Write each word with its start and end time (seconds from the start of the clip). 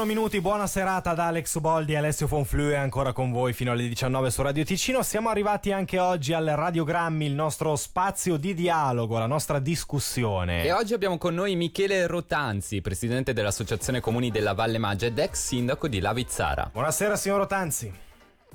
21 0.00 0.04
minuti, 0.06 0.40
buona 0.40 0.66
serata 0.66 1.10
ad 1.10 1.18
Alex 1.18 1.58
Boldi 1.58 1.92
e 1.92 1.96
Alessio 1.96 2.26
Fonflue 2.26 2.74
ancora 2.76 3.12
con 3.12 3.30
voi 3.30 3.52
fino 3.52 3.72
alle 3.72 3.86
19 3.86 4.30
su 4.30 4.40
Radio 4.40 4.64
Ticino. 4.64 5.02
Siamo 5.02 5.28
arrivati 5.28 5.72
anche 5.72 5.98
oggi 5.98 6.32
al 6.32 6.46
Radiogrammi, 6.46 7.26
il 7.26 7.34
nostro 7.34 7.76
spazio 7.76 8.38
di 8.38 8.54
dialogo, 8.54 9.18
la 9.18 9.26
nostra 9.26 9.58
discussione. 9.58 10.64
E 10.64 10.72
oggi 10.72 10.94
abbiamo 10.94 11.18
con 11.18 11.34
noi 11.34 11.54
Michele 11.54 12.06
Rotanzi, 12.06 12.80
presidente 12.80 13.34
dell'Associazione 13.34 14.00
Comuni 14.00 14.30
della 14.30 14.54
Valle 14.54 14.78
Maggia 14.78 15.06
ed 15.06 15.18
ex 15.18 15.34
sindaco 15.34 15.86
di 15.86 16.00
Lavizzara. 16.00 16.70
Buonasera 16.72 17.16
signor 17.16 17.38
Rotanzi. 17.40 17.92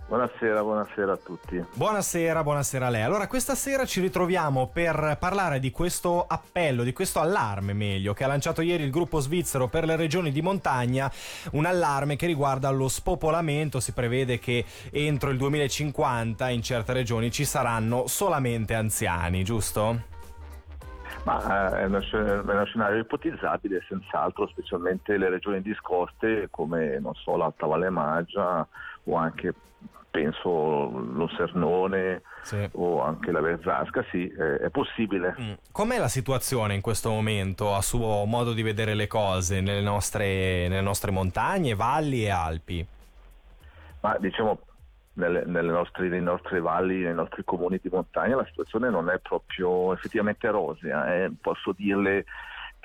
Buonasera, 0.07 0.61
buonasera 0.61 1.13
a 1.13 1.17
tutti. 1.17 1.65
Buonasera, 1.73 2.43
buonasera 2.43 2.85
a 2.85 2.89
lei. 2.89 3.01
Allora, 3.01 3.25
questa 3.25 3.55
sera 3.55 3.85
ci 3.85 4.01
ritroviamo 4.01 4.69
per 4.71 5.17
parlare 5.19 5.59
di 5.59 5.71
questo 5.71 6.25
appello, 6.27 6.83
di 6.83 6.93
questo 6.93 7.19
allarme 7.19 7.73
meglio, 7.73 8.13
che 8.13 8.23
ha 8.23 8.27
lanciato 8.27 8.61
ieri 8.61 8.83
il 8.83 8.91
gruppo 8.91 9.19
svizzero 9.19 9.67
per 9.67 9.85
le 9.85 9.95
regioni 9.95 10.31
di 10.31 10.43
montagna, 10.43 11.11
un 11.53 11.65
allarme 11.65 12.17
che 12.17 12.27
riguarda 12.27 12.69
lo 12.69 12.87
spopolamento. 12.87 13.79
Si 13.79 13.93
prevede 13.93 14.37
che 14.37 14.63
entro 14.91 15.31
il 15.31 15.37
2050 15.37 16.49
in 16.49 16.61
certe 16.61 16.93
regioni 16.93 17.31
ci 17.31 17.43
saranno 17.43 18.05
solamente 18.05 18.75
anziani, 18.75 19.43
giusto? 19.43 20.13
Ma 21.23 21.71
eh, 21.71 21.81
è 21.81 21.85
uno 21.85 21.99
scenario 21.99 22.99
ipotizzabile, 22.99 23.83
senz'altro, 23.89 24.47
specialmente 24.49 25.17
le 25.17 25.29
regioni 25.29 25.63
discoste 25.63 26.49
come, 26.51 26.99
non 26.99 27.15
so, 27.15 27.35
l'Alta 27.35 27.65
Valle 27.65 27.89
Maggia 27.89 28.67
o 29.05 29.15
anche 29.15 29.53
penso 30.15 30.89
lo 30.89 31.27
Sernone 31.35 32.21
sì. 32.41 32.69
o 32.73 33.01
anche 33.01 33.31
la 33.31 33.41
Verzasca, 33.41 34.05
sì, 34.11 34.27
è 34.27 34.69
possibile. 34.69 35.35
Mm. 35.39 35.53
Com'è 35.71 35.97
la 35.97 36.07
situazione 36.07 36.73
in 36.73 36.81
questo 36.81 37.09
momento, 37.09 37.75
a 37.75 37.81
suo 37.81 38.23
modo 38.23 38.53
di 38.53 38.61
vedere 38.61 38.93
le 38.93 39.07
cose, 39.07 39.59
nelle 39.59 39.81
nostre, 39.81 40.69
nelle 40.69 40.81
nostre 40.81 41.11
montagne, 41.11 41.75
valli 41.75 42.23
e 42.23 42.29
Alpi? 42.29 42.87
Ma 43.99 44.17
diciamo, 44.17 44.59
nelle, 45.15 45.43
nelle, 45.45 45.71
nostre, 45.71 46.07
nelle, 46.07 46.21
nostre, 46.21 46.61
valli, 46.61 47.01
nei 47.01 47.13
nostri 47.13 47.43
comuni 47.43 47.79
di 47.81 47.89
montagna 47.91 48.37
la 48.37 48.45
situazione 48.45 48.89
non 48.89 49.09
è 49.09 49.19
proprio 49.19 49.93
effettivamente 49.93 50.49
rosea, 50.49 51.13
eh. 51.13 51.31
posso 51.41 51.73
dirle 51.73 52.25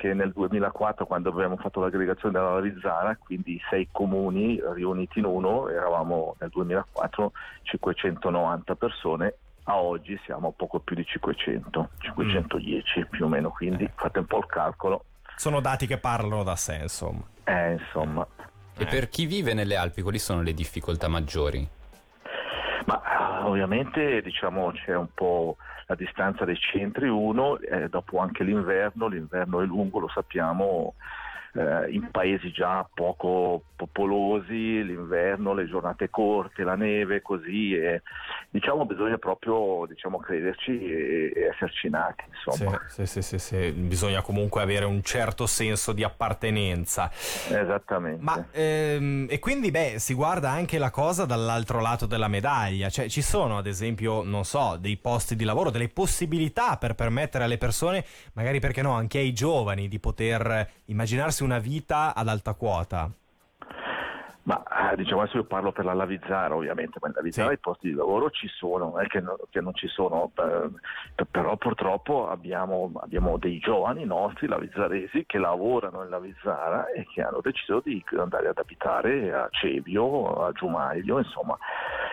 che 0.00 0.14
nel 0.14 0.32
2004 0.32 1.04
quando 1.04 1.28
abbiamo 1.28 1.58
fatto 1.58 1.80
l'aggregazione 1.80 2.32
della 2.32 2.54
Lavizzara, 2.54 3.14
quindi 3.16 3.60
sei 3.68 3.86
comuni 3.92 4.58
riuniti 4.72 5.18
in 5.18 5.26
uno, 5.26 5.68
eravamo 5.68 6.36
nel 6.40 6.48
2004 6.48 7.32
590 7.64 8.74
persone, 8.76 9.34
a 9.64 9.76
oggi 9.76 10.18
siamo 10.24 10.52
poco 10.52 10.80
più 10.80 10.96
di 10.96 11.04
500, 11.04 11.90
510 11.98 13.00
mm. 13.00 13.02
più 13.10 13.26
o 13.26 13.28
meno, 13.28 13.50
quindi 13.50 13.84
eh. 13.84 13.92
fate 13.94 14.20
un 14.20 14.24
po' 14.24 14.38
il 14.38 14.46
calcolo. 14.46 15.04
Sono 15.36 15.60
dati 15.60 15.86
che 15.86 15.98
parlano 15.98 16.44
da 16.44 16.56
sé, 16.56 16.78
insomma. 16.80 17.22
Eh, 17.44 17.72
insomma. 17.72 18.26
E 18.78 18.86
per 18.86 19.10
chi 19.10 19.26
vive 19.26 19.52
nelle 19.52 19.76
Alpi, 19.76 20.00
quali 20.00 20.18
sono 20.18 20.40
le 20.40 20.54
difficoltà 20.54 21.08
maggiori? 21.08 21.68
Ma 22.86 23.46
ovviamente 23.46 24.22
diciamo, 24.22 24.72
c'è 24.72 24.94
un 24.94 25.08
po' 25.14 25.56
la 25.86 25.94
distanza 25.94 26.44
dei 26.44 26.56
centri 26.56 27.08
uno, 27.08 27.58
eh, 27.58 27.88
dopo 27.88 28.18
anche 28.18 28.44
l'inverno, 28.44 29.08
l'inverno 29.08 29.60
è 29.60 29.64
lungo, 29.64 29.98
lo 29.98 30.08
sappiamo, 30.08 30.94
eh, 31.54 31.90
in 31.90 32.08
paesi 32.10 32.52
già 32.52 32.88
poco 32.92 33.62
popolosi, 33.76 34.84
l'inverno, 34.84 35.54
le 35.54 35.66
giornate 35.66 36.10
corte, 36.10 36.62
la 36.62 36.74
neve, 36.74 37.22
così, 37.22 37.74
e, 37.74 38.02
diciamo 38.50 38.84
bisogna 38.84 39.16
proprio 39.16 39.86
diciamo, 39.86 40.18
crederci 40.18 40.78
e, 40.84 41.32
e 41.34 41.40
esserci 41.52 41.88
nati. 41.88 42.24
Sì, 42.88 43.22
sì, 43.22 43.38
sì, 43.38 43.72
bisogna 43.72 44.22
comunque 44.22 44.60
avere 44.60 44.84
un 44.84 45.02
certo 45.02 45.46
senso 45.46 45.92
di 45.92 46.04
appartenenza. 46.04 47.10
Esattamente. 47.48 48.22
Ma, 48.22 48.44
ehm, 48.52 49.26
e 49.30 49.38
quindi 49.38 49.70
beh, 49.70 49.94
si 49.98 50.14
guarda 50.14 50.50
anche 50.50 50.78
la 50.78 50.90
cosa 50.90 51.24
dall'altro 51.24 51.80
lato 51.80 52.06
della 52.06 52.28
medaglia, 52.28 52.88
cioè 52.90 53.08
ci 53.08 53.22
sono 53.22 53.58
ad 53.58 53.66
esempio, 53.66 54.22
non 54.22 54.44
so, 54.44 54.76
dei 54.78 54.98
posti 54.98 55.36
di 55.36 55.44
lavoro, 55.44 55.70
delle 55.70 55.88
possibilità 55.88 56.76
per 56.76 56.94
permettere 56.94 57.44
alle 57.44 57.58
persone, 57.58 58.04
magari 58.34 58.60
perché 58.60 58.82
no, 58.82 58.92
anche 58.92 59.18
ai 59.18 59.32
giovani, 59.32 59.88
di 59.88 59.98
poter 59.98 60.68
immaginarsi 60.86 61.39
una 61.44 61.58
vita 61.58 62.14
ad 62.14 62.28
alta 62.28 62.54
quota? 62.54 63.10
Ma 64.42 64.92
eh, 64.92 64.96
diciamo 64.96 65.20
adesso 65.20 65.36
io 65.36 65.44
parlo 65.44 65.70
per 65.70 65.84
la 65.84 65.92
Lavizzara 65.92 66.54
ovviamente, 66.54 66.98
ma 67.00 67.08
in 67.08 67.14
Lavizzara 67.14 67.48
sì. 67.48 67.54
i 67.54 67.58
posti 67.58 67.88
di 67.88 67.94
lavoro 67.94 68.30
ci 68.30 68.48
sono, 68.48 68.90
non 68.90 69.00
è 69.00 69.06
che, 69.06 69.20
no, 69.20 69.38
che 69.50 69.60
non 69.60 69.74
ci 69.74 69.86
sono, 69.86 70.32
eh, 70.34 71.24
però 71.30 71.56
purtroppo 71.56 72.28
abbiamo, 72.28 72.90
abbiamo, 73.00 73.36
dei 73.36 73.58
giovani 73.58 74.04
nostri 74.04 74.48
lavizzaresi 74.48 75.24
che 75.26 75.38
lavorano 75.38 76.02
in 76.02 76.08
Lavizzara 76.08 76.90
e 76.90 77.06
che 77.12 77.22
hanno 77.22 77.40
deciso 77.42 77.80
di 77.84 78.02
andare 78.18 78.48
ad 78.48 78.58
abitare 78.58 79.32
a 79.32 79.48
Cevio, 79.50 80.44
a 80.44 80.52
Giumaglio, 80.52 81.18
insomma 81.18 81.56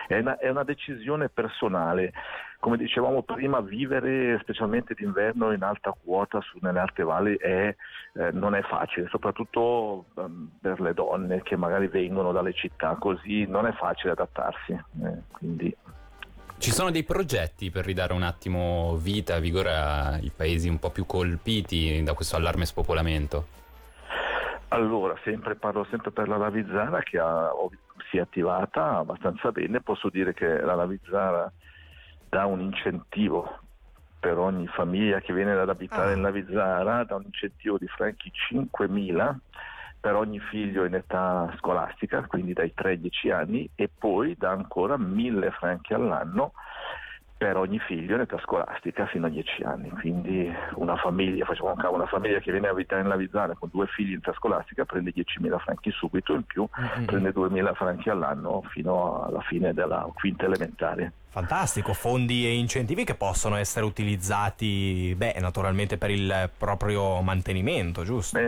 è 0.06 0.18
una, 0.18 0.38
è 0.38 0.48
una 0.48 0.64
decisione 0.64 1.28
personale 1.28 2.12
come 2.60 2.76
dicevamo 2.76 3.22
prima, 3.22 3.60
vivere 3.60 4.38
specialmente 4.40 4.94
d'inverno 4.94 5.52
in 5.52 5.62
alta 5.62 5.94
quota 6.02 6.40
su, 6.40 6.58
nelle 6.60 6.80
alte 6.80 7.04
valli 7.04 7.36
è, 7.36 7.74
eh, 8.14 8.30
non 8.32 8.54
è 8.54 8.62
facile, 8.62 9.06
soprattutto 9.08 10.06
um, 10.14 10.50
per 10.60 10.80
le 10.80 10.92
donne 10.92 11.42
che 11.42 11.56
magari 11.56 11.86
vengono 11.86 12.32
dalle 12.32 12.52
città 12.52 12.96
così, 12.98 13.46
non 13.46 13.66
è 13.66 13.72
facile 13.72 14.12
adattarsi. 14.12 14.72
Eh, 14.72 15.18
quindi... 15.30 15.76
Ci 16.58 16.72
sono 16.72 16.90
dei 16.90 17.04
progetti 17.04 17.70
per 17.70 17.84
ridare 17.84 18.12
un 18.12 18.22
attimo 18.22 18.96
vita, 18.96 19.38
vigore 19.38 19.76
ai 19.76 20.32
paesi 20.34 20.68
un 20.68 20.80
po' 20.80 20.90
più 20.90 21.06
colpiti 21.06 22.02
da 22.02 22.14
questo 22.14 22.34
allarme 22.34 22.66
spopolamento? 22.66 23.46
Allora, 24.70 25.16
sempre, 25.22 25.54
parlo 25.54 25.86
sempre 25.88 26.10
per 26.10 26.26
la 26.26 26.36
Lavizzara 26.36 27.00
che 27.02 27.18
ha, 27.20 27.52
si 28.10 28.16
è 28.16 28.20
attivata 28.20 28.98
abbastanza 28.98 29.52
bene, 29.52 29.80
posso 29.80 30.10
dire 30.10 30.34
che 30.34 30.60
la 30.60 30.74
Lavizzara 30.74 31.50
dà 32.28 32.46
un 32.46 32.60
incentivo 32.60 33.60
per 34.20 34.38
ogni 34.38 34.66
famiglia 34.66 35.20
che 35.20 35.32
viene 35.32 35.52
ad 35.52 35.68
abitare 35.68 36.12
ah. 36.12 36.14
in 36.14 36.22
Lavizzara, 36.22 37.04
dà 37.04 37.14
un 37.14 37.22
incentivo 37.24 37.78
di 37.78 37.86
franchi 37.86 38.32
5.000 38.52 39.36
per 40.00 40.14
ogni 40.14 40.38
figlio 40.38 40.84
in 40.84 40.94
età 40.94 41.52
scolastica, 41.58 42.24
quindi 42.26 42.52
dai 42.52 42.72
3 42.74 42.90
ai 42.90 43.00
10 43.00 43.30
anni, 43.30 43.70
e 43.74 43.88
poi 43.88 44.36
dà 44.36 44.50
ancora 44.50 44.96
1.000 44.96 45.50
franchi 45.50 45.92
all'anno 45.92 46.52
per 47.38 47.56
ogni 47.56 47.78
figlio 47.78 48.16
in 48.16 48.22
età 48.22 48.36
scolastica 48.40 49.06
fino 49.06 49.26
a 49.26 49.30
10 49.30 49.62
anni. 49.62 49.90
Quindi 49.90 50.52
una 50.74 50.96
famiglia, 50.96 51.44
facciamo 51.44 51.70
un 51.70 51.76
caso, 51.76 51.94
una 51.94 52.06
famiglia 52.06 52.40
che 52.40 52.50
viene 52.50 52.66
a 52.66 52.72
abitare 52.72 53.02
in 53.02 53.08
Lavizzana 53.08 53.54
con 53.54 53.70
due 53.72 53.86
figli 53.86 54.10
in 54.10 54.18
età 54.18 54.32
scolastica 54.32 54.84
prende 54.84 55.12
10.000 55.14 55.56
franchi 55.58 55.92
subito 55.92 56.34
in 56.34 56.42
più, 56.42 56.68
mm-hmm. 56.78 57.04
prende 57.04 57.32
2.000 57.32 57.74
franchi 57.74 58.10
all'anno 58.10 58.62
fino 58.70 59.24
alla 59.24 59.40
fine 59.42 59.72
della 59.72 60.10
quinta 60.14 60.46
elementare. 60.46 61.12
Fantastico, 61.30 61.92
fondi 61.92 62.46
e 62.46 62.56
incentivi 62.56 63.04
che 63.04 63.14
possono 63.14 63.56
essere 63.56 63.84
utilizzati, 63.84 65.14
beh, 65.14 65.36
naturalmente 65.38 65.98
per 65.98 66.10
il 66.10 66.50
proprio 66.56 67.20
mantenimento, 67.20 68.02
giusto? 68.02 68.38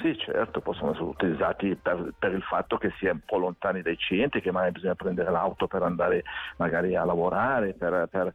Sì, 0.00 0.16
certo, 0.16 0.60
possono 0.60 0.92
essere 0.92 1.04
utilizzati 1.04 1.74
per, 1.74 2.14
per, 2.16 2.32
il 2.32 2.42
fatto 2.42 2.78
che 2.78 2.92
si 2.98 3.06
è 3.06 3.10
un 3.10 3.20
po' 3.26 3.36
lontani 3.36 3.82
dai 3.82 3.98
centri, 3.98 4.40
che 4.40 4.52
magari 4.52 4.72
bisogna 4.72 4.94
prendere 4.94 5.30
l'auto 5.30 5.66
per 5.66 5.82
andare 5.82 6.22
magari 6.56 6.94
a 6.94 7.04
lavorare, 7.04 7.74
per, 7.74 8.08
per, 8.08 8.29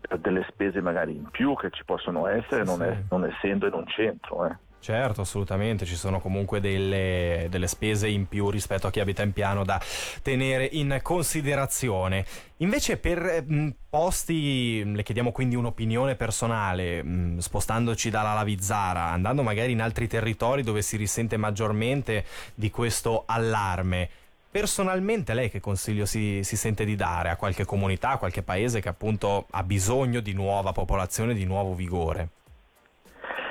per 0.00 0.18
delle 0.18 0.46
spese 0.48 0.80
magari 0.80 1.14
in 1.14 1.28
più 1.30 1.54
che 1.56 1.70
ci 1.70 1.84
possono 1.84 2.26
essere, 2.26 2.64
sì, 2.64 2.70
non, 2.70 2.82
è, 2.82 3.02
non, 3.10 3.24
essendo 3.24 3.66
in 3.66 3.74
un 3.74 3.86
centro. 3.86 4.46
Eh. 4.46 4.56
Certo, 4.80 5.20
assolutamente, 5.20 5.84
ci 5.84 5.94
sono 5.94 6.20
comunque 6.20 6.58
delle, 6.58 7.48
delle, 7.50 7.66
spese 7.66 8.08
in 8.08 8.26
più 8.26 8.48
rispetto 8.48 8.86
a 8.86 8.90
chi 8.90 8.98
abita 8.98 9.22
in 9.22 9.34
piano 9.34 9.62
da 9.62 9.78
tenere 10.22 10.66
in 10.72 10.98
considerazione. 11.02 12.24
Invece 12.58 12.96
per 12.96 13.44
mh, 13.46 13.74
posti, 13.90 14.82
le 14.94 15.02
chiediamo 15.02 15.32
quindi 15.32 15.54
un'opinione 15.54 16.14
personale, 16.14 17.02
mh, 17.02 17.38
spostandoci 17.38 18.08
dalla 18.08 18.32
Lavizzara, 18.32 19.10
andando 19.10 19.42
magari 19.42 19.72
in 19.72 19.82
altri 19.82 20.06
territori 20.06 20.62
dove 20.62 20.80
si 20.80 20.96
risente 20.96 21.36
maggiormente 21.36 22.24
di 22.54 22.70
questo 22.70 23.24
allarme. 23.26 24.08
Personalmente 24.50 25.32
lei 25.32 25.48
che 25.48 25.60
consiglio 25.60 26.06
si, 26.06 26.42
si, 26.42 26.56
sente 26.56 26.84
di 26.84 26.96
dare 26.96 27.30
a 27.30 27.36
qualche 27.36 27.64
comunità, 27.64 28.10
a 28.10 28.16
qualche 28.16 28.42
paese 28.42 28.80
che 28.80 28.88
appunto 28.88 29.46
ha 29.48 29.62
bisogno 29.62 30.18
di 30.18 30.32
nuova 30.32 30.72
popolazione, 30.72 31.34
di 31.34 31.44
nuovo 31.44 31.72
vigore? 31.74 32.39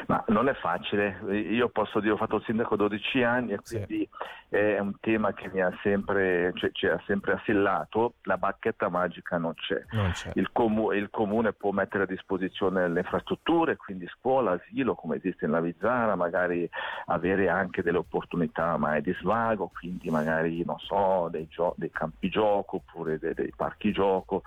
Ma 0.10 0.24
non 0.30 0.50
è 0.50 0.56
facile, 0.56 1.20
io 1.30 1.70
posso 1.70 2.00
dire 2.00 2.14
ho 2.14 2.18
fatto 2.18 2.38
il 2.38 2.44
sindaco 2.44 2.76
12 2.76 3.22
anni 3.22 3.52
e 3.52 3.60
quindi 3.60 4.10
sì. 4.50 4.56
è 4.56 4.80
un 4.80 4.96
tema 5.00 5.34
che 5.34 5.52
mi 5.54 5.62
ha 5.62 5.72
sempre, 5.84 6.52
cioè, 6.56 6.72
ci 6.72 6.88
ha 6.88 7.00
sempre 7.06 7.34
assillato, 7.34 8.16
la 8.24 8.38
bacchetta 8.38 8.90
magica 8.90 9.38
non 9.38 9.54
c'è. 9.54 9.86
Non 9.92 10.10
c'è. 10.10 10.32
Il, 10.34 10.52
comu- 10.52 10.96
il, 10.96 11.12
comune 11.12 11.54
può 11.54 11.70
mettere 11.70 12.06
a 12.06 12.08
disposizione 12.08 12.90
le 12.90 13.02
infrastrutture, 13.02 13.76
quindi 13.76 14.08
scuola, 14.08 14.54
asilo 14.54 14.96
come 14.96 15.18
esiste 15.18 15.46
in 15.46 15.52
Lavizzara, 15.52 16.16
magari 16.16 16.68
avere 17.06 17.48
anche 17.48 17.84
delle 17.84 18.00
opportunità 18.00 18.78
mai 18.78 19.04
di 19.04 19.16
svago, 19.20 19.70
quindi 19.72 20.10
magari 20.10 20.66
non 20.66 20.80
so, 20.80 21.28
dei, 21.30 21.48
gio- 21.48 21.76
dei 21.78 21.92
campi 21.92 22.30
gioco 22.30 22.78
oppure 22.78 23.20
dei, 23.20 23.36
dei 23.36 23.54
parchi 23.56 23.92
gioco 23.92 24.42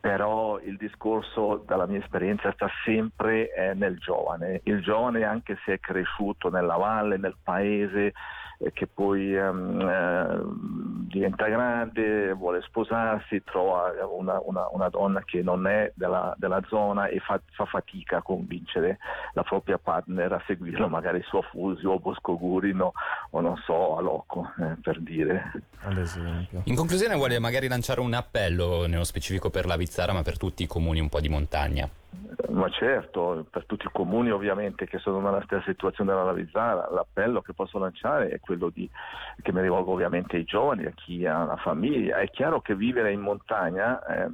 però 0.00 0.58
il 0.60 0.76
discorso 0.76 1.62
dalla 1.66 1.86
mia 1.86 1.98
esperienza 1.98 2.52
sta 2.52 2.68
sempre 2.84 3.52
eh, 3.52 3.74
nel 3.74 3.98
giovane. 3.98 4.60
Il 4.64 4.80
giovane 4.80 5.24
anche 5.24 5.58
se 5.64 5.74
è 5.74 5.80
cresciuto 5.80 6.50
nella 6.50 6.76
valle, 6.76 7.16
nel 7.16 7.36
paese, 7.42 8.12
eh, 8.58 8.72
che 8.72 8.86
poi 8.86 9.34
ehm, 9.34 9.80
eh, 9.80 10.97
diventa 11.08 11.46
grande, 11.48 12.32
vuole 12.34 12.60
sposarsi, 12.62 13.42
trova 13.42 13.92
una, 14.10 14.40
una, 14.44 14.68
una 14.70 14.88
donna 14.88 15.22
che 15.24 15.42
non 15.42 15.66
è 15.66 15.90
della, 15.94 16.34
della 16.36 16.62
zona 16.68 17.06
e 17.06 17.18
fa, 17.18 17.40
fa, 17.52 17.64
fatica 17.64 18.18
a 18.18 18.22
convincere 18.22 18.98
la 19.32 19.42
propria 19.42 19.78
partner 19.78 20.32
a 20.34 20.42
seguirlo, 20.46 20.86
magari 20.88 21.22
su 21.22 21.40
Fusio 21.50 21.92
o 21.92 21.98
Bosco 21.98 22.36
Gurino 22.36 22.92
o 23.30 23.40
non 23.40 23.56
so, 23.64 23.96
a 23.96 24.00
Loco, 24.00 24.52
eh, 24.60 24.76
per 24.82 25.00
dire. 25.00 25.50
Ad 25.80 25.96
esempio. 25.96 26.62
In 26.64 26.74
conclusione 26.74 27.14
vuole 27.14 27.38
magari 27.38 27.68
lanciare 27.68 28.00
un 28.00 28.12
appello, 28.12 28.86
nello 28.86 29.04
specifico 29.04 29.50
per 29.50 29.66
la 29.66 29.76
Vizzara, 29.76 30.12
ma 30.12 30.22
per 30.22 30.36
tutti 30.36 30.62
i 30.62 30.66
comuni 30.66 31.00
un 31.00 31.08
po' 31.08 31.20
di 31.20 31.28
montagna. 31.28 31.88
Ma 32.48 32.68
certo, 32.70 33.46
per 33.50 33.66
tutti 33.66 33.86
i 33.86 33.90
comuni 33.92 34.30
ovviamente 34.30 34.86
che 34.86 34.98
sono 34.98 35.20
nella 35.20 35.42
stessa 35.42 35.64
situazione 35.66 36.10
della 36.10 36.24
Lavizzara, 36.24 36.88
l'appello 36.90 37.42
che 37.42 37.52
posso 37.52 37.78
lanciare 37.78 38.30
è 38.30 38.40
quello 38.40 38.70
di, 38.70 38.88
che 39.42 39.52
mi 39.52 39.60
rivolgo 39.60 39.92
ovviamente 39.92 40.36
ai 40.36 40.44
giovani, 40.44 40.86
a 40.86 40.92
chi 40.92 41.26
ha 41.26 41.42
una 41.42 41.56
famiglia. 41.56 42.18
È 42.18 42.30
chiaro 42.30 42.60
che 42.62 42.74
vivere 42.74 43.12
in 43.12 43.20
montagna, 43.20 44.02
eh, 44.06 44.30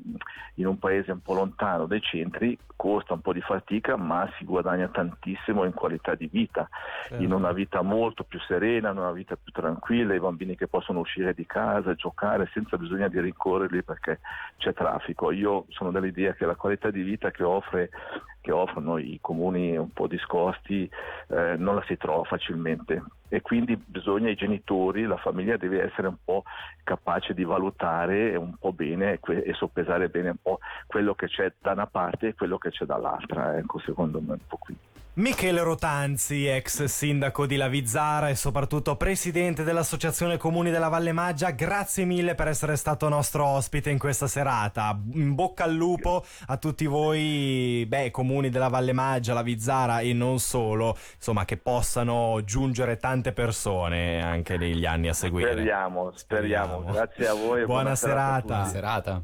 in 0.55 0.67
un 0.67 0.79
paese 0.79 1.11
un 1.11 1.23
po' 1.23 1.35
lontano 1.35 1.87
dai 1.87 2.01
centri, 2.01 2.57
costa 2.77 3.15
un 3.15 3.21
po' 3.21 3.33
di 3.33 3.41
fatica, 3.41 3.97
ma 3.97 4.31
si 4.37 4.45
guadagna 4.45 4.89
tantissimo 4.89 5.65
in 5.65 5.73
qualità 5.73 6.15
di 6.15 6.29
vita, 6.31 6.69
certo. 7.09 7.23
in 7.23 7.33
una 7.33 7.53
vita 7.53 7.83
molto 7.83 8.23
più 8.23 8.39
serena, 8.41 8.91
in 8.91 8.99
una 8.99 9.13
vita 9.13 9.37
più 9.37 9.51
tranquilla, 9.53 10.15
i 10.15 10.21
bambini 10.21 10.55
che 10.55 10.69
possono 10.69 11.01
uscire 11.01 11.35
di 11.35 11.47
casa, 11.47 11.95
giocare 11.95 12.49
senza 12.53 12.77
bisogno 12.77 13.09
di 13.09 13.21
rincorrerli 13.21 13.83
perché 13.83 14.21
c'è 14.59 14.73
traffico. 14.73 15.33
Io 15.33 15.65
sono 15.71 15.91
dell'idea 15.91 16.35
che 16.35 16.47
la 16.47 16.55
qualità 16.55 16.91
di 16.91 17.03
vita 17.03 17.31
che 17.31 17.43
offre 17.43 17.91
che 18.45 18.53
offrono 18.53 18.99
i 18.99 19.19
comuni 19.23 19.75
un 19.75 19.91
po' 19.91 20.07
discosti 20.07 20.89
eh, 21.29 21.55
non 21.57 21.77
la 21.77 21.83
si 21.87 21.97
trova 21.97 22.25
facilmente 22.25 23.03
e 23.29 23.41
quindi 23.41 23.75
bisogna 23.77 24.29
i 24.29 24.35
genitori, 24.35 25.05
la 25.05 25.17
famiglia 25.17 25.57
deve 25.57 25.83
essere 25.83 26.09
un 26.09 26.17
po' 26.23 26.45
capace 26.83 27.33
di 27.33 27.43
valutare 27.43 28.37
un 28.37 28.55
po' 28.59 28.75
bene 28.75 29.19
e 29.19 29.55
soppesare 29.55 30.11
bene 30.11 30.29
un 30.29 30.37
po' 30.43 30.59
quello 30.87 31.15
che 31.15 31.27
c'è 31.27 31.51
da 31.59 31.73
una 31.73 31.87
parte 31.87 32.29
e 32.29 32.35
quello 32.35 32.59
che 32.59 32.69
c'è 32.69 32.85
dall'altra, 32.85 33.57
ecco 33.57 33.79
secondo 33.79 34.21
me 34.21 34.33
un 34.33 34.47
po' 34.47 34.59
qui. 34.59 34.77
Michele 35.17 35.63
Rotanzi, 35.63 36.49
ex 36.49 36.83
sindaco 36.85 37.47
di 37.47 37.55
Lavizzara 37.55 38.31
e 38.31 38.35
soprattutto 38.35 38.97
presidente 38.97 39.63
dell'Associazione 39.63 40.39
Comuni 40.39 40.73
della 40.73 40.89
Valle 40.89 41.13
Maggia, 41.13 41.51
grazie 41.51 42.05
mille 42.05 42.35
per 42.35 42.49
essere 42.49 42.75
stato 42.75 43.09
nostro 43.09 43.45
ospite 43.45 43.91
in 43.91 43.99
questa 43.99 44.27
serata. 44.27 44.99
In 45.13 45.37
bocca 45.37 45.63
al 45.63 45.73
lupo 45.73 46.25
a 46.47 46.57
tutti 46.57 46.87
voi, 46.87 47.85
beh, 47.87 48.11
comuni 48.11 48.51
della 48.51 48.67
Valle 48.67 48.93
Maggia, 48.93 49.35
Lavizzara 49.35 50.01
e 50.01 50.13
non 50.13 50.41
solo, 50.41 50.99
insomma, 51.15 51.45
che 51.45 51.59
possano 51.59 52.43
giungere 52.43 52.97
tante 52.97 53.33
persone 53.33 54.21
anche 54.21 54.57
negli 54.57 54.85
anni 54.85 55.07
a 55.07 55.15
seguire. 55.15 55.53
Speriamo, 55.53 56.11
speriamo. 56.13 56.81
speriamo. 56.81 56.93
Grazie 56.93 57.29
a 57.29 57.35
voi. 57.35 57.65
Buona, 57.65 57.67
buona 57.67 57.95
serata. 57.95 58.65
serata. 58.65 59.23